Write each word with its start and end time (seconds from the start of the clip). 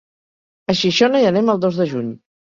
A 0.73 0.75
Xixona 0.79 1.21
hi 1.25 1.29
anem 1.33 1.53
el 1.55 1.63
dos 1.69 1.79
de 1.83 1.89
juny. 1.95 2.11